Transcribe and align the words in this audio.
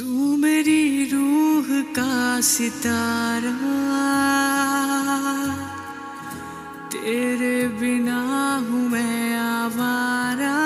तू 0.00 0.36
मेरी 0.36 1.10
रूह 1.12 1.66
का 1.82 2.40
सितारा। 2.40 3.56
तेरे 6.88 7.68
बिना 7.68 8.20
हूँ 8.56 8.88
मैं 8.88 9.38
आवारा। 9.38 10.56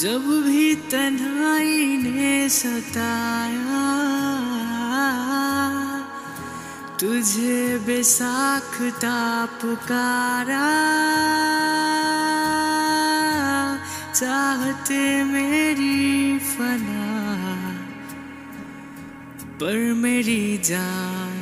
जब 0.00 0.46
भी 0.46 0.74
तन्हाई 0.74 1.96
ने 1.96 2.48
सताया, 2.48 3.84
तुझे 7.00 7.78
बेसाखता 7.86 9.46
पुकारा। 9.46 10.84
चाहते 14.14 14.98
मेरी 15.24 16.38
फना, 16.38 17.06
पर 19.60 19.76
मेरी 19.94 20.44
जान 20.58 21.32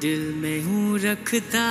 दिल 0.00 0.22
में 0.34 0.62
हूँ 0.64 0.98
रखता। 0.98 1.64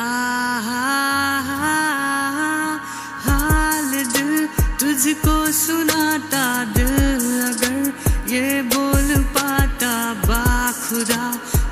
हाल 3.24 3.92
दिल 4.14 4.34
तुझको 4.80 5.36
सुनाता, 5.54 6.44
दिल 6.74 6.96
अगर 7.44 7.80
ये 8.34 8.62
बोल 8.76 9.16
पाता, 9.38 9.94
बाखुदा 10.28 11.24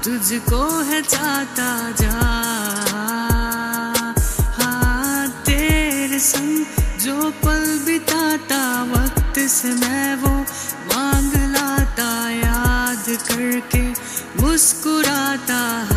तुझको 0.03 0.63
है 0.81 1.01
चाहता 1.05 1.69
जा। 2.01 2.96
करके 13.59 13.83
मुस्कुराता 14.41 15.61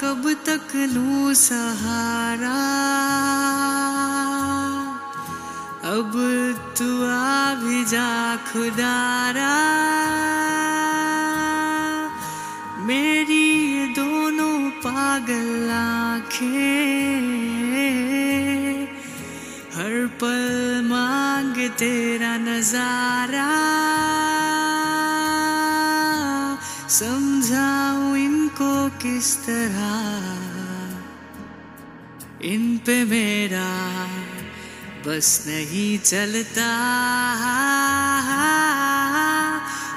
कब 0.00 0.24
तक 0.46 0.72
लूँ 0.92 1.32
सहारा? 1.34 2.56
अब 5.90 6.12
तू 6.78 6.88
आ 7.04 7.54
भी 7.54 7.84
जा 7.84 8.10
खुदारा। 8.46 9.54
मेरी 12.86 13.46
ये 13.72 13.86
दोनों 13.94 14.58
पागल 14.84 15.70
आँखें, 15.70 16.46
हर 19.76 19.94
पल 20.20 20.44
मांग 20.90 21.56
तेरा 21.78 22.36
नज़ारा। 22.38 23.50
समझाऊं 26.90 28.15
इनको 28.56 28.88
किस 28.88 29.36
तरह? 29.36 29.80
इन 32.42 32.80
पे 32.86 33.04
मेरा 33.04 34.06
बस 35.06 35.44
नहीं 35.46 35.98
चलता। 35.98 36.70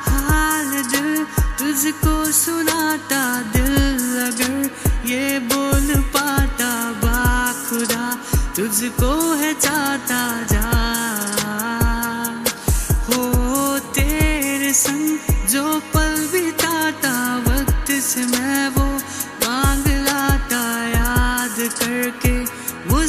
हाल 0.08 0.84
दिल 0.92 1.24
तुझको 1.60 2.32
सुनाता 2.32 3.42
दिल, 3.42 3.96
अगर 4.28 4.72
ये 5.10 5.40
बोल 5.40 6.02
पाता। 6.02 6.92
बा 6.92 7.10
बाखुदा 7.10 8.18
तुझको 8.56 9.34
है 9.36 9.54
चाहता 9.54 10.42
जा 10.42 10.89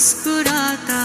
मुस्कुराता 0.00 1.00